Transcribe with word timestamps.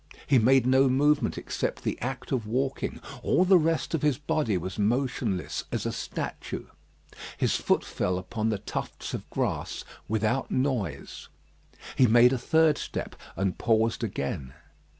He 0.25 0.39
made 0.39 0.65
no 0.65 0.89
movement 0.89 1.37
except 1.37 1.83
the 1.83 2.01
act 2.01 2.31
of 2.31 2.47
walking; 2.47 2.99
all 3.21 3.45
the 3.45 3.59
rest 3.59 3.93
of 3.93 4.01
his 4.01 4.17
body 4.17 4.57
was 4.57 4.79
motionless 4.79 5.65
as 5.71 5.85
a 5.85 5.91
statue. 5.91 6.65
His 7.37 7.55
foot 7.57 7.83
fell 7.85 8.17
upon 8.17 8.49
the 8.49 8.57
tufts 8.57 9.13
of 9.13 9.29
grass 9.29 9.85
without 10.07 10.49
noise. 10.49 11.27
He 11.95 12.07
made 12.07 12.33
a 12.33 12.39
third 12.39 12.79
step, 12.79 13.15
and 13.35 13.59
paused 13.59 14.03
again. 14.03 14.55